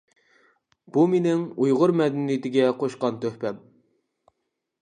بۇ 0.95 1.03
مېنىڭ 1.11 1.43
ئۇيغۇر 1.65 1.95
مەدەنىيىتىگە 2.01 2.73
قوشقان 2.81 3.23
تۆھپەم. 3.27 3.61